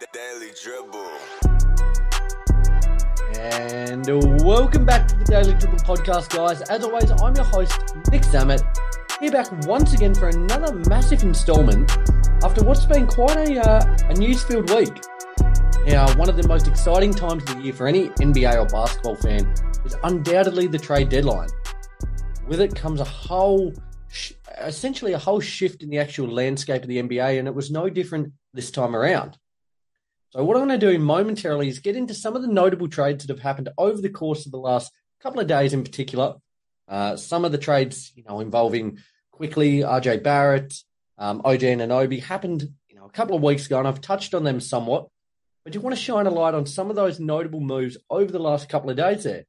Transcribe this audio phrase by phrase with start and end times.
[0.00, 1.10] The Daily Dribble.
[3.38, 6.62] And welcome back to the Daily Dribble podcast, guys.
[6.62, 7.78] As always, I'm your host,
[8.10, 8.62] Nick Zammit,
[9.20, 11.90] here back once again for another massive installment
[12.42, 14.94] after what's been quite a, uh, a news-filled week.
[15.86, 19.16] Now, one of the most exciting times of the year for any NBA or basketball
[19.16, 19.52] fan
[19.84, 21.48] is undoubtedly the trade deadline.
[22.46, 23.74] With it comes a whole,
[24.58, 27.90] essentially a whole shift in the actual landscape of the NBA, and it was no
[27.90, 29.38] different this time around.
[30.32, 33.22] So, what I'm going to do momentarily is get into some of the notable trades
[33.26, 36.36] that have happened over the course of the last couple of days in particular.
[36.88, 38.96] Uh, some of the trades, you know, involving
[39.30, 40.72] Quickley RJ Barrett,
[41.18, 44.42] um, OG Anunoby happened, you know, a couple of weeks ago, and I've touched on
[44.42, 45.06] them somewhat.
[45.64, 48.38] But you want to shine a light on some of those notable moves over the
[48.38, 49.44] last couple of days there.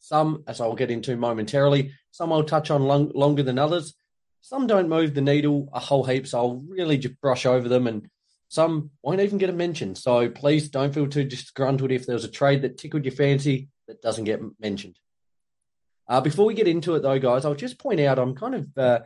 [0.00, 3.94] Some, as I'll get into momentarily, some I'll touch on long, longer than others.
[4.42, 7.86] Some don't move the needle a whole heap, so I'll really just brush over them
[7.86, 8.10] and
[8.48, 9.94] some won't even get a mention.
[9.94, 14.02] So please don't feel too disgruntled if there's a trade that tickled your fancy that
[14.02, 14.98] doesn't get mentioned.
[16.06, 18.78] Uh, before we get into it, though, guys, I'll just point out I'm kind of
[18.78, 19.00] uh,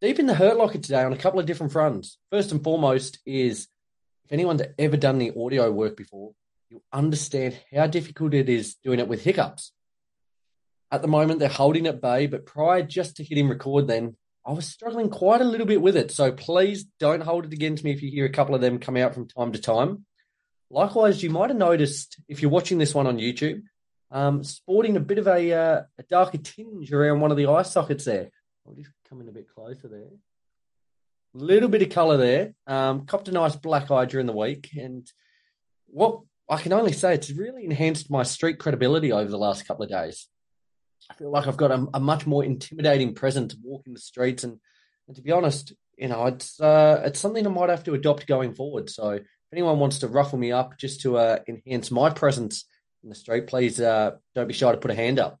[0.00, 2.18] deep in the hurt locker today on a couple of different fronts.
[2.30, 3.68] First and foremost is
[4.24, 6.32] if anyone's ever done the audio work before,
[6.68, 9.72] you'll understand how difficult it is doing it with hiccups.
[10.90, 14.16] At the moment, they're holding at bay, but prior just to hitting record, then
[14.46, 16.10] I was struggling quite a little bit with it.
[16.10, 18.96] So please don't hold it against me if you hear a couple of them come
[18.96, 20.04] out from time to time.
[20.70, 23.62] Likewise, you might have noticed if you're watching this one on YouTube,
[24.10, 27.62] um, sporting a bit of a, uh, a darker tinge around one of the eye
[27.62, 28.30] sockets there.
[28.66, 30.10] I'll just come in a bit closer there.
[31.32, 32.54] Little bit of colour there.
[32.66, 35.10] Um, copped a nice black eye during the week, and
[35.86, 39.84] what I can only say it's really enhanced my street credibility over the last couple
[39.84, 40.28] of days.
[41.10, 44.58] I feel like I've got a, a much more intimidating presence walking the streets, and,
[45.06, 48.26] and to be honest, you know, it's uh, it's something I might have to adopt
[48.26, 48.90] going forward.
[48.90, 52.64] So if anyone wants to ruffle me up just to uh, enhance my presence
[53.02, 55.38] in the street, please uh, don't be shy to put a hand up.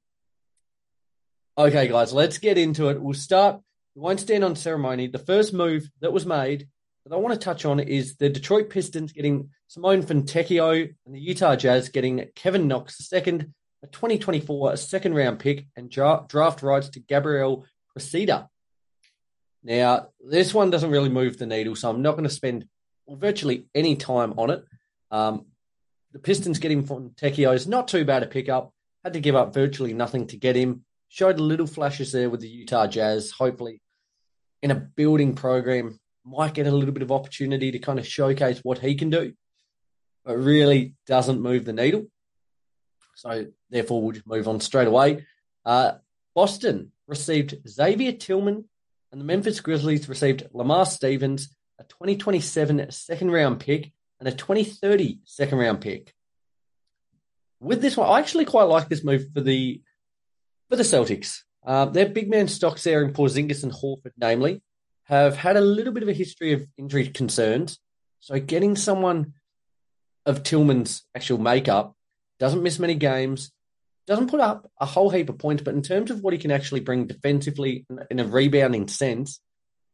[1.56, 3.00] Okay, guys, let's get into it.
[3.00, 3.60] We'll start.
[3.94, 5.06] We won't stand on ceremony.
[5.06, 6.68] The first move that was made
[7.04, 11.20] that I want to touch on is the Detroit Pistons getting Simone Fontecchio and the
[11.20, 13.52] Utah Jazz getting Kevin Knox, the second,
[13.84, 18.48] a 2024 a second round pick, and dra- draft rights to Gabriel Cressida.
[19.62, 22.66] Now, this one doesn't really move the needle, so I'm not going to spend
[23.08, 24.64] virtually any time on it.
[25.10, 25.46] Um,
[26.12, 28.72] the Pistons getting Fontecchio is not too bad a pickup.
[29.02, 30.84] Had to give up virtually nothing to get him.
[31.08, 33.30] Showed little flashes there with the Utah Jazz.
[33.32, 33.80] Hopefully,
[34.62, 38.60] in a building program, might get a little bit of opportunity to kind of showcase
[38.62, 39.34] what he can do,
[40.24, 42.06] but really doesn't move the needle.
[43.16, 45.26] So, therefore, we'll just move on straight away.
[45.64, 45.92] Uh,
[46.34, 48.64] Boston received Xavier Tillman,
[49.12, 55.20] and the Memphis Grizzlies received Lamar Stevens, a 2027 second round pick, and a 2030
[55.24, 56.14] second round pick.
[57.60, 59.80] With this one, I actually quite like this move for the
[60.68, 61.42] for the Celtics.
[61.64, 64.62] Uh, their big man stocks there in Porzingis and Horford, namely,
[65.04, 67.78] have had a little bit of a history of injury concerns.
[68.20, 69.34] So getting someone
[70.26, 71.94] of Tillman's actual makeup
[72.44, 73.50] doesn't miss many games,
[74.06, 76.50] doesn't put up a whole heap of points, but in terms of what he can
[76.50, 79.40] actually bring defensively in a rebounding sense,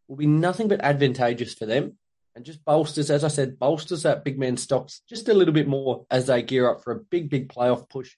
[0.08, 1.96] will be nothing but advantageous for them.
[2.34, 5.68] And just bolsters, as I said, bolsters that big man stocks just a little bit
[5.68, 8.16] more as they gear up for a big, big playoff push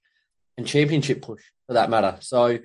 [0.57, 2.17] and championship push for that matter.
[2.21, 2.59] So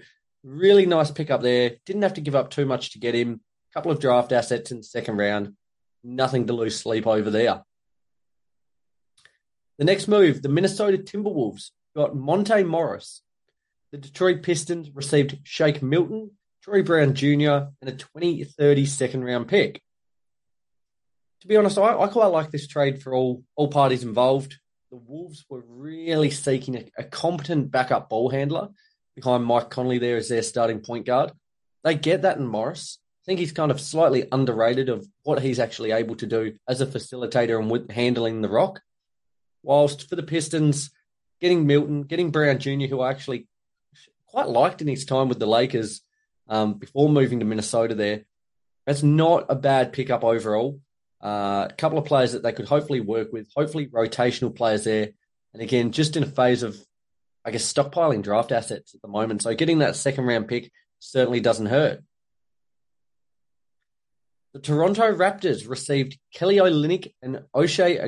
[0.45, 1.71] really nice pickup there.
[1.85, 3.41] Didn't have to give up too much to get him.
[3.71, 5.53] A couple of draft assets in the second round.
[6.01, 7.63] Nothing to lose sleep over there.
[9.77, 13.21] The next move, the Minnesota Timberwolves got Monte Morris.
[13.91, 16.31] The Detroit Pistons received Shake Milton,
[16.63, 19.81] Troy Brown Jr., and a 2030 second round pick.
[21.41, 24.57] To be honest, I, I quite like this trade for all, all parties involved.
[24.89, 28.69] The Wolves were really seeking a, a competent backup ball handler
[29.15, 31.31] behind Mike Conley there as their starting point guard.
[31.83, 32.97] They get that in Morris.
[33.23, 36.81] I think he's kind of slightly underrated of what he's actually able to do as
[36.81, 38.81] a facilitator and with handling the rock.
[39.63, 40.91] Whilst for the Pistons,
[41.41, 43.47] getting Milton, getting Brown Jr., who I actually
[44.27, 46.01] quite liked in his time with the Lakers
[46.47, 48.25] um, before moving to Minnesota there,
[48.85, 50.79] that's not a bad pickup overall.
[51.21, 55.09] Uh, a couple of players that they could hopefully work with, hopefully rotational players there.
[55.53, 56.79] And again, just in a phase of,
[57.43, 59.41] I guess, stockpiling draft assets at the moment.
[59.41, 62.03] So getting that second round pick certainly doesn't hurt.
[64.53, 68.03] The Toronto Raptors received Kelly Olynyk and Ochai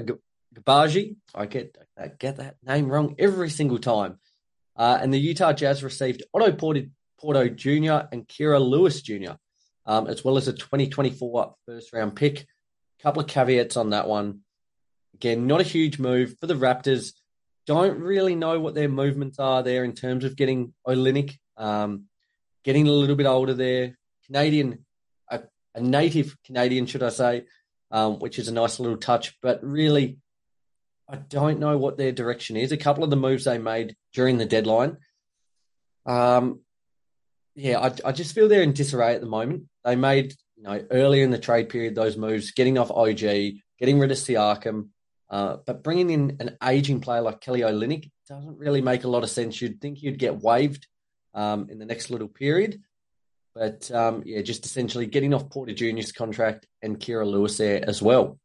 [0.56, 1.16] Agbaji.
[1.34, 4.20] I get I get that name wrong every single time.
[4.76, 8.08] Uh, and the Utah Jazz received Otto Porter, Jr.
[8.14, 9.34] and Kira Lewis Jr.,
[9.86, 12.42] um, as well as a 2024 first round pick
[13.00, 14.40] A couple of caveats on that one.
[15.16, 17.12] Again, not a huge move for the Raptors.
[17.68, 22.06] Don't really know what their movements are there in terms of getting Olynyk, um,
[22.64, 23.98] getting a little bit older there.
[24.28, 24.86] Canadian,
[25.30, 25.42] a,
[25.76, 27.44] a native Canadian, should I say,
[27.92, 29.38] um, which is a nice little touch.
[29.42, 30.20] But really,
[31.10, 32.72] I don't know what their direction is.
[32.72, 34.98] A couple of the moves they made during the deadline.
[36.06, 36.62] Um,
[37.56, 39.64] yeah, I, I just feel they're in disarray at the moment.
[39.84, 43.20] They made, you know, earlier in the trade period those moves, getting off OG,
[43.80, 44.90] getting rid of Siakam,
[45.30, 49.24] uh, but bringing in an aging player like Kelly Olynyk doesn't really make a lot
[49.24, 49.62] of sense.
[49.62, 50.88] You'd think you'd get waived
[51.34, 52.82] um, in the next little period.
[53.56, 58.02] But um, yeah, just essentially getting off Porter Jr.'s contract and Kira Lewis there as
[58.02, 58.40] well.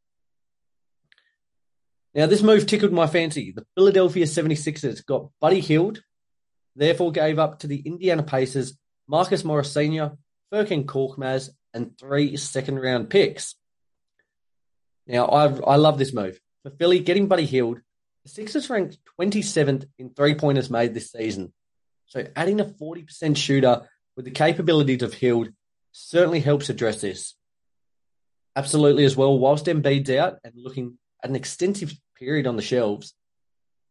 [2.15, 3.53] Now, this move tickled my fancy.
[3.53, 6.03] The Philadelphia 76ers got Buddy Hield,
[6.77, 8.77] therefore gave up to the Indiana Pacers
[9.09, 10.13] Marcus Morris Sr.,
[10.53, 13.57] Furkan Korkmaz, and three second round picks.
[15.07, 16.39] Now, I I love this move.
[16.63, 17.81] For Philly, getting Buddy Hield,
[18.23, 21.53] the Sixers ranked 27th in three pointers made this season.
[22.07, 23.83] So adding a 40% shooter
[24.17, 25.49] with the capabilities of Hield
[25.93, 27.35] certainly helps address this.
[28.57, 33.15] Absolutely as well, whilst Embiid's out and looking at an extensive period on the shelves,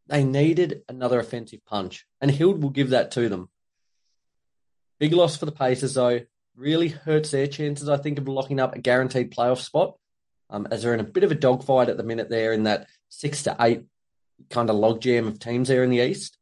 [0.07, 3.49] they needed another offensive punch, and Hield will give that to them.
[4.99, 6.21] Big loss for the Pacers, though.
[6.55, 9.97] Really hurts their chances, I think, of locking up a guaranteed playoff spot,
[10.49, 12.87] um, as they're in a bit of a dogfight at the minute there in that
[13.09, 13.85] six to eight
[14.49, 16.37] kind of logjam of teams there in the East.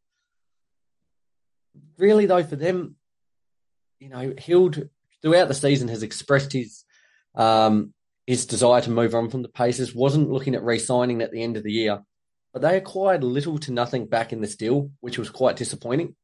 [1.97, 2.95] Really, though, for them,
[3.99, 4.89] you know, Hield
[5.21, 6.83] throughout the season has expressed his
[7.35, 7.93] um,
[8.27, 9.95] his desire to move on from the Pacers.
[9.95, 12.01] wasn't looking at re-signing at the end of the year,
[12.53, 16.15] but they acquired little to nothing back in this deal, which was quite disappointing.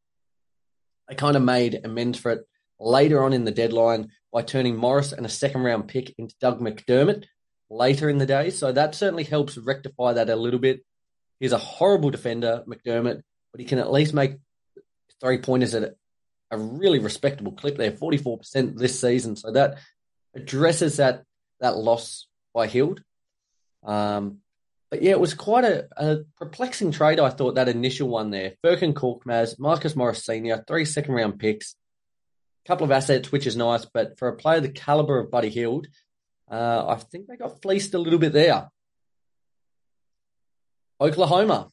[1.09, 2.47] They kind of made amends for it
[2.79, 6.59] later on in the deadline by turning Morris and a second round pick into Doug
[6.59, 7.25] McDermott
[7.69, 8.49] later in the day.
[8.49, 10.81] So that certainly helps rectify that a little bit.
[11.39, 13.21] He's a horrible defender, McDermott,
[13.51, 14.37] but he can at least make
[15.21, 15.95] three pointers at
[16.51, 19.35] a really respectable clip there, 44% this season.
[19.35, 19.79] So that
[20.35, 21.23] addresses that
[21.59, 23.01] that loss by Hield.
[23.83, 24.39] Um,
[24.89, 28.53] but yeah, it was quite a, a, perplexing trade, I thought, that initial one there.
[28.63, 31.75] Furkan Korkmaz, Marcus Morris Sr., three second round picks,
[32.65, 33.85] a couple of assets, which is nice.
[33.85, 35.87] But for a player the caliber of Buddy Hield,
[36.49, 38.69] uh, I think they got fleeced a little bit there.
[40.99, 41.69] Oklahoma,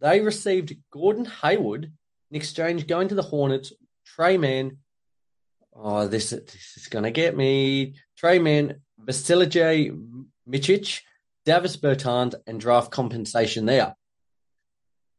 [0.00, 1.92] they received Gordon Hayward
[2.30, 3.72] in exchange going to the Hornets,
[4.04, 4.78] Tre Mann.
[5.72, 7.94] Oh, this, this is going to get me.
[8.16, 9.90] Tre Mann, Vasilije
[10.48, 11.00] Micic,
[11.44, 13.94] Davis Bertans, and draft compensation there.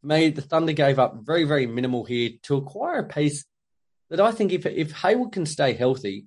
[0.04, 3.46] Made the Thunder gave up very, very minimal here to acquire a piece
[4.10, 6.26] that I think if if Hayward can stay healthy,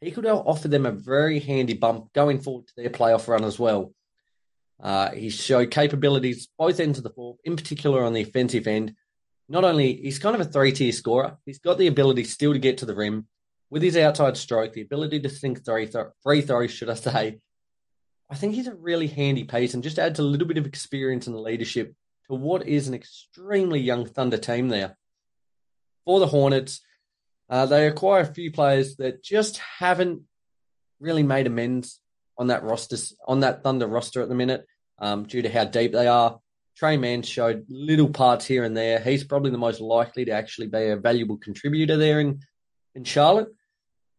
[0.00, 3.58] he could offer them a very handy bump going forward to their playoff run as
[3.58, 3.92] well.
[4.80, 8.94] Uh, he showed capabilities both ends of the floor, in particular on the offensive end.
[9.48, 12.58] Not only he's kind of a three tier scorer, he's got the ability still to
[12.58, 13.26] get to the rim
[13.70, 17.40] with his outside stroke, the ability to think three, th- free throws, should I say,
[18.30, 21.26] I think he's a really handy piece and just adds a little bit of experience
[21.26, 21.94] and leadership
[22.28, 24.96] to what is an extremely young Thunder team there.
[26.04, 26.80] For the Hornets,
[27.48, 30.22] uh, they acquire a few players that just haven't
[30.98, 32.00] really made amends
[32.38, 32.96] on that roster,
[33.26, 34.66] on that Thunder roster at the minute,
[34.98, 36.38] um, due to how deep they are.
[36.76, 38.98] Tre Mann showed little parts here and there.
[38.98, 42.40] He's probably the most likely to actually be a valuable contributor there in,
[42.96, 43.48] in Charlotte.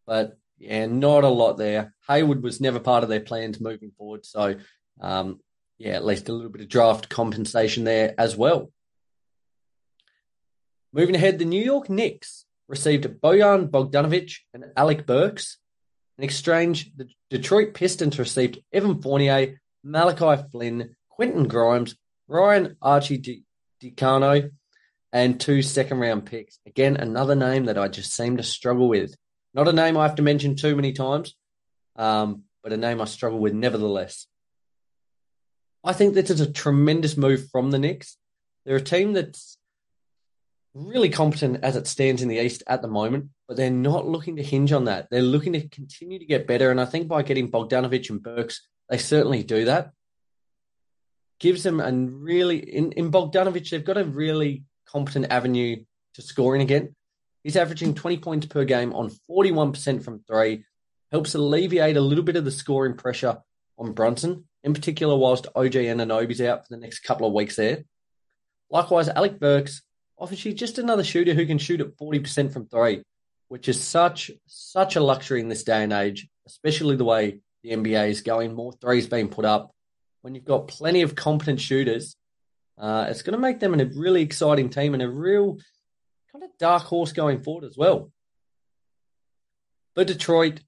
[0.06, 1.94] But yeah, not a lot there.
[2.08, 4.26] Hayward was never part of their plans moving forward.
[4.26, 4.56] So,
[5.02, 5.40] um,
[5.78, 8.72] yeah, at least a little bit of draft compensation there as well.
[10.94, 15.58] Moving ahead, the New York Knicks received Bojan Bogdanovic and Alec Burks.
[16.18, 21.96] In exchange, the Detroit Pistons received Evan Fournier, Malachi Flynn, Quentin Grimes,
[22.28, 23.44] Ryan Archie
[23.82, 24.50] DiCarlo,
[25.14, 26.60] and two second round picks.
[26.66, 29.16] Again, another name that I just seem to struggle with.
[29.54, 31.36] Not a name I have to mention too many times,
[31.96, 34.28] um, but a name I struggle with nevertheless.
[35.84, 38.18] I think this is a tremendous move from the Knicks.
[38.66, 39.58] They're a team that's
[40.74, 44.36] really competent as it stands in the East at the moment, but they're not looking
[44.36, 45.08] to hinge on that.
[45.10, 46.70] They're looking to continue to get better.
[46.70, 49.92] And I think by getting Bogdanovic and Burks, they certainly do that
[51.40, 55.84] gives them a really in, in Bogdanovic, they've got a really competent avenue
[56.16, 56.96] to scoring again.
[57.44, 60.66] He's averaging 20 points per game on 41% from three,
[61.12, 63.38] helps alleviate a little bit of the scoring pressure
[63.78, 67.84] on Brunson, in particular whilst OG Anunoby's out for the next couple of weeks there.
[68.70, 69.82] Likewise, Alec Burks
[70.18, 73.04] offers you just another shooter who can shoot at 40% from three,
[73.48, 77.72] which is such such a luxury in this day and age, especially the way the
[77.72, 78.54] NBA is going.
[78.54, 79.72] More threes being put up,
[80.22, 82.18] when you've got plenty of competent shooters,
[82.78, 85.58] uh, it's going to make them a really exciting team and a real
[86.32, 88.12] kind of dark horse going forward as well.
[89.96, 90.60] But Detroit,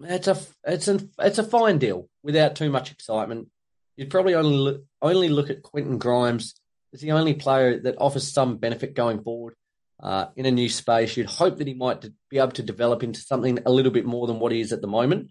[0.00, 3.48] it's a it's a it's a fine deal without too much excitement.
[3.96, 6.54] You'd probably only look, only look at Quentin Grimes
[6.92, 9.54] as the only player that offers some benefit going forward
[10.02, 11.16] uh, in a new space.
[11.16, 14.26] You'd hope that he might be able to develop into something a little bit more
[14.26, 15.30] than what he is at the moment.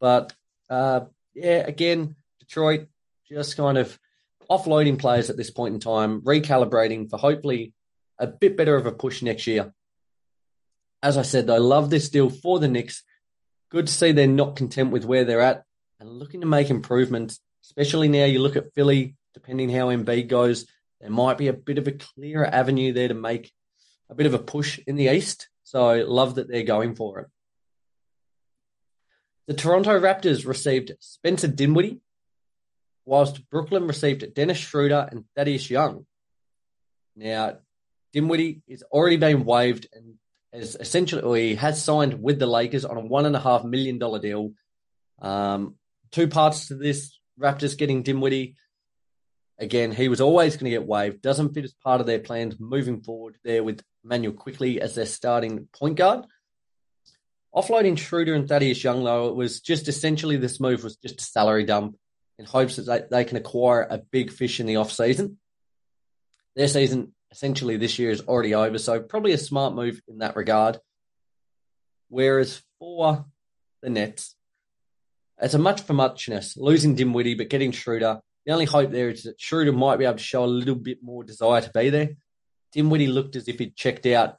[0.00, 0.32] But
[0.70, 1.00] uh,
[1.34, 2.86] yeah, again, Detroit
[3.28, 3.98] just kind of
[4.50, 7.72] offloading players at this point in time, recalibrating for hopefully
[8.18, 9.72] a bit better of a push next year.
[11.02, 13.02] As I said, I love this deal for the Knicks.
[13.70, 15.64] Good to see they're not content with where they're at
[16.00, 20.66] and looking to make improvements, especially now you look at Philly, depending how Embiid goes,
[21.00, 23.52] there might be a bit of a clearer avenue there to make
[24.10, 25.48] a bit of a push in the East.
[25.64, 27.26] So love that they're going for it.
[29.46, 32.00] The Toronto Raptors received Spencer Dinwiddie,
[33.08, 36.06] whilst Brooklyn received Dennis Schroeder and Thaddeus Young.
[37.16, 37.58] Now,
[38.12, 40.14] Dinwiddie is already been waived and
[40.52, 44.18] has essentially has signed with the Lakers on a one and a half million dollar
[44.18, 44.52] deal.
[45.20, 45.76] Um,
[46.12, 48.56] two parts to this: Raptors getting Dinwiddie
[49.60, 51.20] Again, he was always going to get waived.
[51.20, 55.06] Doesn't fit as part of their plans moving forward there with Immanuel Quickley as their
[55.06, 56.24] starting point guard.
[57.52, 61.24] Offloading Schroeder and Thaddeus Young, though, it was just essentially this move was just a
[61.24, 61.96] salary dump
[62.38, 65.38] in hopes that they, they can acquire a big fish in the off season.
[66.56, 70.36] Their season essentially this year is already over, so probably a smart move in that
[70.36, 70.78] regard.
[72.08, 73.26] Whereas for
[73.82, 74.34] the Nets,
[75.40, 79.24] it's a much for muchness, losing Dinwiddie but getting Schroeder the only hope there is
[79.24, 82.16] that Schroeder might be able to show a little bit more desire to be there.
[82.72, 84.36] Dinwiddie looked as if he'd checked out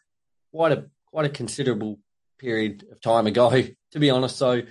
[0.51, 1.99] quite a quite a considerable
[2.39, 3.51] period of time ago,
[3.91, 4.35] to be honest.
[4.35, 4.63] So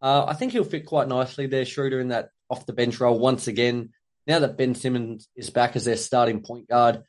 [0.00, 3.18] uh, I think he'll fit quite nicely there, Schroeder, in that off the bench role
[3.18, 3.90] once again.
[4.26, 7.02] Now that Ben Simmons is back as their starting point guard,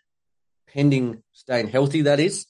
[0.73, 2.45] pending staying healthy, that is.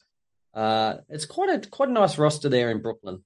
[0.53, 3.23] Uh, it's quite a quite a nice roster there in Brooklyn.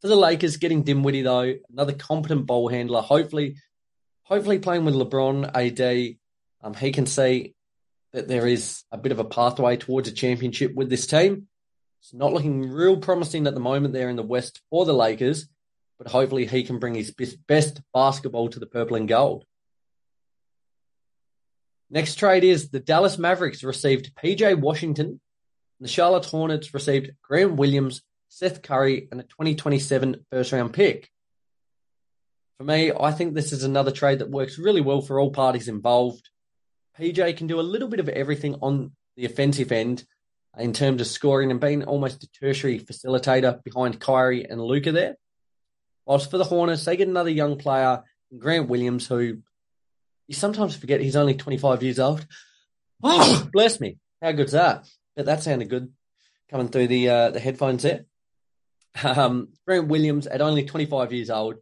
[0.00, 3.02] For the Lakers, getting Dinwiddie though, another competent ball handler.
[3.02, 3.56] Hopefully,
[4.22, 6.16] hopefully playing with LeBron AD,
[6.62, 7.54] um, he can see
[8.12, 11.48] that there is a bit of a pathway towards a championship with this team.
[12.00, 15.48] It's not looking real promising at the moment there in the West for the Lakers,
[16.00, 17.14] but hopefully he can bring his
[17.46, 19.44] best basketball to the purple and gold.
[21.90, 25.20] Next trade is the Dallas Mavericks received PJ Washington.
[25.78, 31.10] The Charlotte Hornets received Grant Williams, Seth Curry, and a 2027 first round pick.
[32.56, 35.68] For me, I think this is another trade that works really well for all parties
[35.68, 36.30] involved.
[36.98, 40.04] PJ can do a little bit of everything on the offensive end
[40.56, 45.16] in terms of scoring and being almost a tertiary facilitator behind Kyrie and Luka there.
[46.10, 48.02] Whilst for the Hornets, they get another young player,
[48.36, 49.38] Grant Williams, who
[50.26, 52.26] you sometimes forget he's only 25 years old.
[53.00, 53.98] Oh, bless me.
[54.20, 54.88] How good's that?
[55.14, 55.92] But that sounded good
[56.50, 58.06] coming through the uh, the headphones there.
[59.04, 61.58] Um, Grant Williams, at only 25 years old,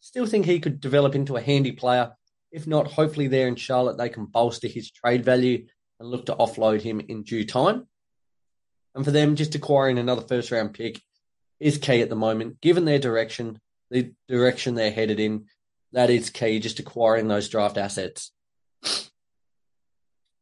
[0.00, 2.10] Still think he could develop into a handy player.
[2.50, 5.68] If not, hopefully there in Charlotte they can bolster his trade value
[6.00, 7.86] and look to offload him in due time.
[8.96, 11.00] And for them, just acquiring another first round pick
[11.60, 13.60] is key at the moment, given their direction,
[13.92, 15.44] the direction they're headed in.
[15.92, 18.32] That is key, just acquiring those draft assets.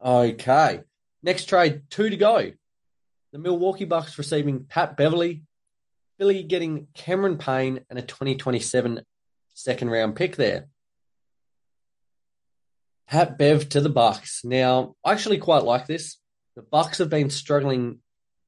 [0.03, 0.81] Okay.
[1.23, 2.53] Next trade, two to go.
[3.33, 5.43] The Milwaukee Bucks receiving Pat Beverley,
[6.19, 9.03] Philly getting Cameron Payne and a 2027
[9.55, 10.69] second round pick there.
[13.09, 14.43] Pat Bev to the Bucks.
[14.45, 16.17] Now, I actually quite like this.
[16.55, 17.99] The Bucks have been struggling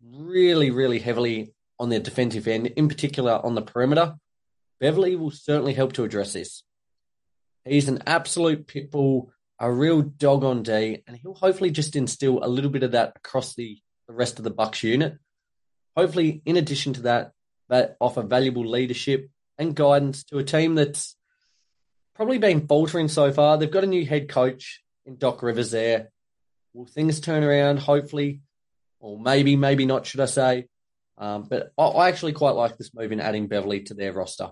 [0.04, 4.14] really, really heavily on their defensive end, in particular on the perimeter.
[4.82, 6.64] Beverley will certainly help to address this.
[7.64, 9.28] He's an absolute pitbull,
[9.60, 13.12] a real dog on D, and he'll hopefully just instill a little bit of that
[13.14, 15.18] across the, the rest of the Bucks unit.
[15.96, 17.30] Hopefully, in addition to that,
[17.68, 21.14] that offer valuable leadership and guidance to a team that's
[22.16, 23.58] probably been faltering so far.
[23.58, 26.10] They've got a new head coach in Doc Rivers there.
[26.74, 27.78] Will things turn around?
[27.78, 28.40] Hopefully,
[28.98, 30.66] or maybe, maybe not, should I say?
[31.18, 34.50] Um, but I, I actually quite like this move in adding Beverley to their roster.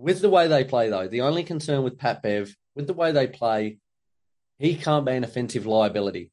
[0.00, 3.12] With the way they play, though, the only concern with Pat Bev, with the way
[3.12, 3.78] they play,
[4.58, 6.32] he can't be an offensive liability.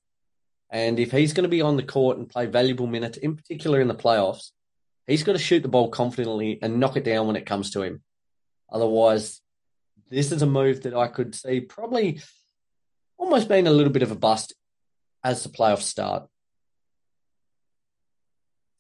[0.70, 3.82] And if he's going to be on the court and play valuable minutes, in particular
[3.82, 4.52] in the playoffs,
[5.08, 7.82] He's got to shoot the ball confidently and knock it down when it comes to
[7.82, 8.02] him.
[8.70, 9.42] Otherwise,
[10.10, 12.20] this is a move that I could see probably
[13.18, 14.54] almost being a little bit of a bust
[15.24, 16.28] as the playoffs start.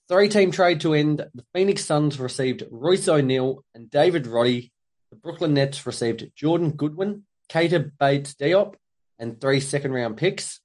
[0.09, 1.25] Three team trade to end.
[1.33, 4.71] The Phoenix Suns received Royce O'Neale and David Roddy
[5.09, 8.75] the Brooklyn Nets received Jordan Goodwin, Keita Bates Diop,
[9.19, 10.59] and three second round picks.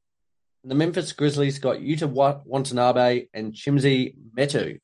[0.62, 4.78] And the Memphis Grizzlies got Yuta Watanabe and Chimezie Metu.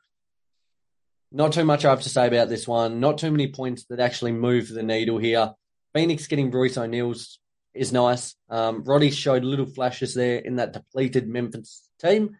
[1.30, 3.00] Not too much I have to say about this one.
[3.00, 5.52] Not too many points that actually move the needle here.
[5.94, 7.38] Phoenix getting Royce O'Neale's
[7.74, 8.34] is nice.
[8.48, 12.36] Um, Roddy showed little flashes there in that depleted Memphis team.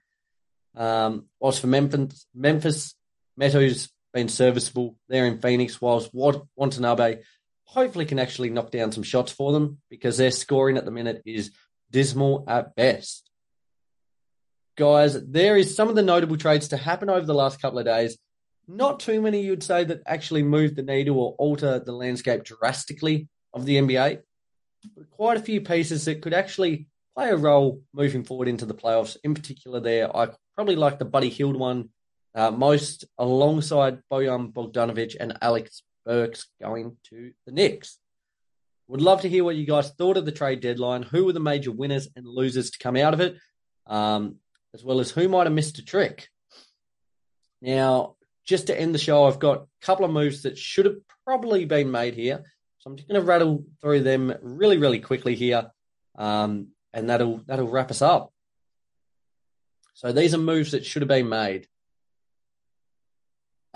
[0.75, 2.95] Um, whilst for Memphis, Memphis
[3.39, 7.19] Metu's been serviceable there in Phoenix, whilst Watanabe
[7.65, 11.23] hopefully can actually knock down some shots for them because their scoring at the minute
[11.27, 11.53] is
[11.91, 13.31] dismal at best.
[14.77, 17.85] Guys, there is some of the notable trades to happen over the last couple of
[17.85, 18.17] days.
[18.67, 23.29] Not too many you'd say that actually move the needle or alter the landscape drastically
[23.53, 24.21] of the NBA,
[24.97, 26.87] but quite a few pieces that could actually
[27.17, 29.17] play a role moving forward into the playoffs.
[29.25, 31.89] In particular, there, I probably like the Buddy Hield one
[32.35, 35.71] uh, most alongside Bojan Bogdanovic and Alec
[36.05, 37.99] Burks going to the Knicks.
[38.89, 41.03] Would love to hear what you guys thought of the trade deadline.
[41.03, 43.37] Who were the major winners and losers to come out of it,
[43.87, 44.37] um,
[44.73, 46.29] as well as who might have missed a trick.
[47.61, 48.17] Now,
[48.47, 51.67] just to end the show, I've got a couple of moves that should have probably
[51.67, 52.45] been made here.
[52.79, 55.71] So I'm just going to rattle through them really, really quickly here,
[56.17, 58.33] um, and that'll that'll wrap us up.
[59.95, 61.67] So these are moves that should have been made.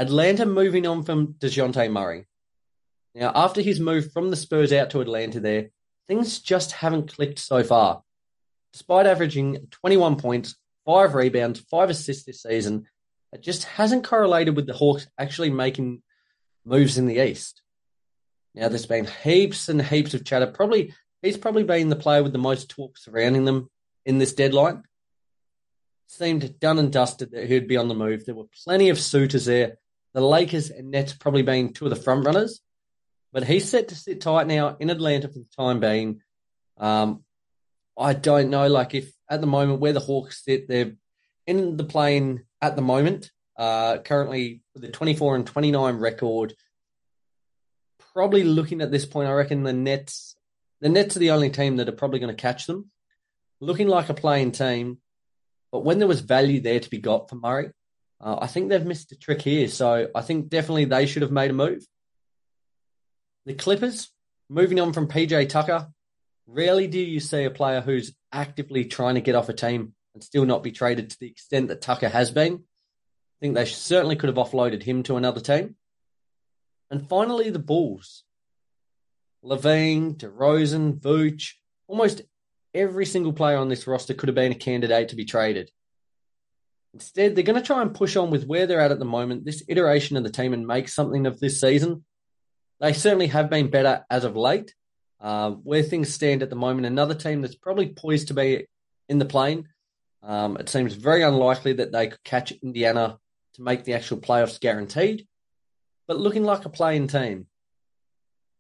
[0.02, 2.26] Atlanta moving on from DeJounte Murray.
[3.14, 5.70] Now, after his move from the Spurs out to Atlanta there,
[6.08, 8.02] things just haven't clicked so far.
[8.72, 10.56] Despite averaging 21 points,
[10.86, 12.88] 5 rebounds, 5 assists this season,
[13.32, 16.02] it just hasn't correlated with the Hawks actually making
[16.64, 17.62] moves in the East.
[18.56, 20.48] Now, there's been heaps and heaps of chatter.
[20.48, 23.70] Probably he's probably been the player with the most talk surrounding them
[24.04, 24.82] in this deadline.
[26.08, 28.26] Seemed done and dusted that he'd be on the move.
[28.26, 29.76] There were plenty of suitors there
[30.14, 32.60] the Lakers and Nets probably being two of the front runners,
[33.32, 36.20] but he's set to sit tight now in Atlanta for the time being.
[36.78, 37.24] Um,
[37.98, 40.92] I don't know, like if at the moment where the Hawks sit, they're
[41.46, 46.54] in the play-in at the moment, uh, currently with the 24 and 29 record.
[48.12, 50.36] Probably looking at this point, I reckon the Nets,
[50.80, 52.90] the Nets are the only team that are probably going to catch them.
[53.60, 54.98] Looking like a play-in team,
[55.70, 57.70] but when there was value there to be got for Murray,
[58.22, 59.68] uh, I think they've missed a trick here.
[59.68, 61.84] So I think definitely they should have made a move.
[63.46, 64.10] The Clippers,
[64.48, 65.88] moving on from PJ Tucker,
[66.46, 70.22] rarely do you see a player who's actively trying to get off a team and
[70.22, 72.54] still not be traded to the extent that Tucker has been.
[72.54, 75.76] I think they certainly could have offloaded him to another team.
[76.90, 78.22] And finally, the Bulls.
[79.44, 81.54] LaVine, DeRozan, Vooch,
[81.88, 82.22] almost
[82.74, 85.70] every single player on this roster could have been a candidate to be traded.
[86.94, 89.44] Instead, they're going to try and push on with where they're at at the moment,
[89.44, 92.04] this iteration of the team, and make something of this season.
[92.80, 94.74] They certainly have been better as of late.
[95.20, 98.66] Uh, where things stand at the moment, another team that's probably poised to be
[99.08, 99.68] in the play-in.
[100.20, 103.18] Um, it seems very unlikely that they could catch Indiana
[103.54, 105.28] to make the actual playoffs guaranteed,
[106.08, 107.46] but looking like a play-in team.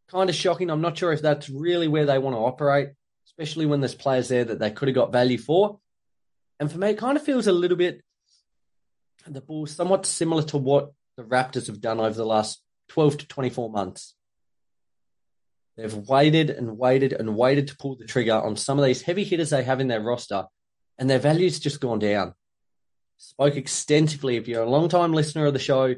[0.08, 0.70] Kind of shocking.
[0.70, 2.90] I'm not sure if that's really where they want to operate,
[3.26, 5.80] especially when there's players there that they could have got value for.
[6.60, 8.02] And for me, it kind of feels a little bit
[9.26, 13.28] the Bulls somewhat similar to what the Raptors have done over the last 12 to
[13.28, 14.14] 24 months.
[15.76, 19.24] They've waited and waited and waited to pull the trigger on some of these heavy
[19.24, 20.46] hitters they have in their roster,
[20.98, 22.34] and their value's just gone down.
[23.16, 25.94] Spoke extensively, if you're a long-time listener of the show,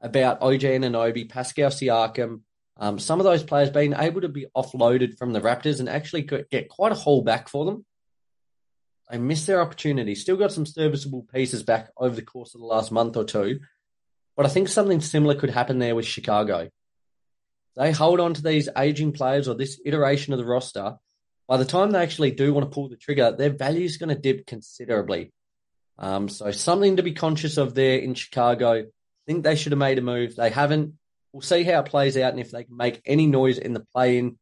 [0.00, 2.40] about OG Anunoby, Pascal Siakam,
[2.78, 6.22] um, some of those players being able to be offloaded from the Raptors and actually
[6.22, 7.84] get quite a haul back for them.
[9.12, 10.14] They missed their opportunity.
[10.14, 13.60] Still got some serviceable pieces back over the course of the last month or two.
[14.38, 16.70] But I think something similar could happen there with Chicago.
[17.76, 20.96] They hold on to these aging players or this iteration of the roster.
[21.46, 24.08] By the time they actually do want to pull the trigger, their value is going
[24.08, 25.30] to dip considerably.
[25.98, 28.78] Um, so something to be conscious of there in Chicago.
[28.78, 28.84] I
[29.26, 30.36] think they should have made a move.
[30.36, 30.94] They haven't.
[31.34, 33.84] We'll see how it plays out and if they can make any noise in the
[33.94, 34.38] play-in,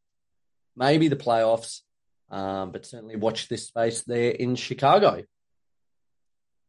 [0.77, 1.81] maybe the playoffs.
[2.31, 5.23] Um, but certainly watch this space there in Chicago.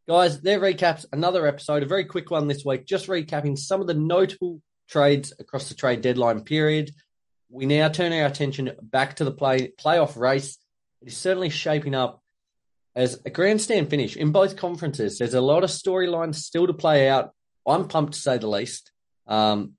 [0.09, 3.87] Guys, there recaps another episode, a very quick one this week, just recapping some of
[3.87, 6.91] the notable trades across the trade deadline period.
[7.49, 10.59] We now turn our attention back to the play playoff race.
[11.01, 12.21] It is certainly shaping up
[12.97, 15.19] as a grandstand finish in both conferences.
[15.19, 17.31] There's a lot of storylines still to play out.
[17.65, 18.91] I'm pumped to say the least.
[19.29, 19.75] Um,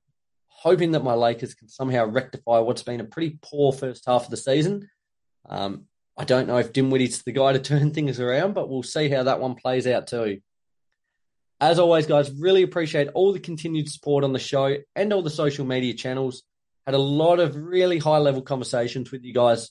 [0.48, 4.30] hoping that my Lakers can somehow rectify what's been a pretty poor first half of
[4.30, 4.90] the season
[5.48, 5.86] um,
[6.18, 9.24] I don't know if Dinwiddie's the guy to turn things around, but we'll see how
[9.24, 10.42] that one plays out too.
[11.60, 15.30] As always, guys, really appreciate all the continued support on the show and all the
[15.30, 16.44] social media channels.
[16.86, 19.70] Had a lot of really high level conversations with you guys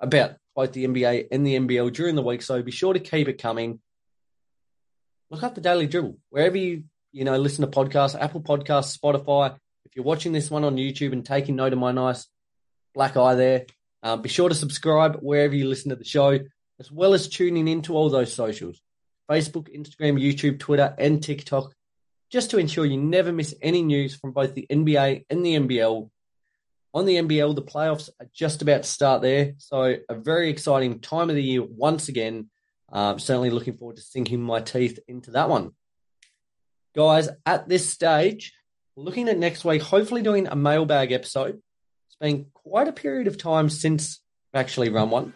[0.00, 2.40] about both the NBA and the NBL during the week.
[2.40, 3.80] So be sure to keep it coming.
[5.30, 9.56] Look up the Daily Dribble wherever you you know listen to podcasts, Apple Podcasts, Spotify.
[9.84, 12.26] If you're watching this one on YouTube and taking note of my nice
[12.94, 13.66] black eye there,
[14.06, 16.38] uh, be sure to subscribe wherever you listen to the show,
[16.78, 18.80] as well as tuning into all those socials
[19.28, 21.74] Facebook, Instagram, YouTube, Twitter, and TikTok,
[22.30, 26.08] just to ensure you never miss any news from both the NBA and the NBL.
[26.94, 29.54] On the NBL, the playoffs are just about to start there.
[29.58, 32.48] So, a very exciting time of the year once again.
[32.92, 35.72] Um, certainly looking forward to sinking my teeth into that one.
[36.94, 38.52] Guys, at this stage,
[38.94, 41.60] looking at next week, hopefully doing a mailbag episode.
[42.06, 44.20] It's been quite a period of time since
[44.54, 45.34] I've actually run one.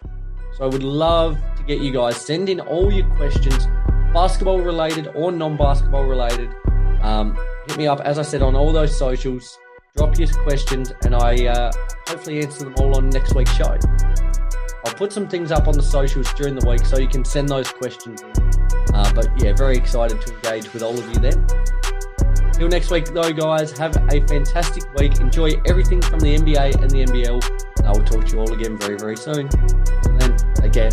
[0.56, 3.66] So I would love to get you guys send in all your questions,
[4.14, 6.54] basketball related or non-basketball related.
[7.02, 9.58] Um, hit me up, as I said, on all those socials.
[9.96, 11.72] Drop your questions, and I uh,
[12.06, 13.76] hopefully answer them all on next week's show.
[14.84, 17.48] I'll put some things up on the socials during the week so you can send
[17.48, 18.22] those questions.
[18.94, 21.46] Uh, but yeah, very excited to engage with all of you then.
[22.60, 25.18] Till next week, though, guys, have a fantastic week.
[25.18, 27.86] Enjoy everything from the NBA and the NBL.
[27.86, 29.48] I will talk to you all again very, very soon.
[30.20, 30.92] And again,